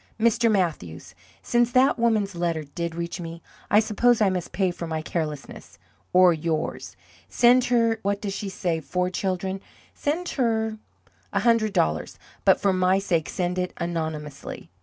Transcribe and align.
"Mr. 0.19 0.51
Mathews, 0.51 1.13
since 1.43 1.71
that 1.71 1.99
woman's 1.99 2.33
letter 2.33 2.63
did 2.63 2.95
reach 2.95 3.21
me, 3.21 3.39
I 3.69 3.79
suppose 3.79 4.19
I 4.19 4.31
must 4.31 4.51
pay 4.51 4.71
for 4.71 4.87
my 4.87 5.03
carelessness 5.03 5.77
or 6.11 6.33
yours. 6.33 6.95
Send 7.29 7.65
her 7.65 7.99
what 8.01 8.19
does 8.19 8.33
she 8.33 8.49
say 8.49 8.79
four 8.79 9.11
children? 9.11 9.61
send 9.93 10.27
her 10.29 10.79
a 11.31 11.41
hundred 11.41 11.73
dollars. 11.73 12.17
But, 12.45 12.59
for 12.59 12.73
my 12.73 12.97
sake, 12.97 13.29
send 13.29 13.59
it 13.59 13.73
anonymously. 13.77 14.71